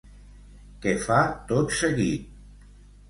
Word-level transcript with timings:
Què 0.85 0.93
fa 1.03 1.19
tot 1.53 1.77
seguit? 1.81 2.69